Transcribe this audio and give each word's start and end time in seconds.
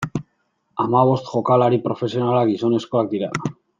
Hamabost 0.83 1.29
jokalari 1.33 1.79
profesionalak 1.85 2.51
gizonezkoak 2.53 3.13
dira. 3.13 3.31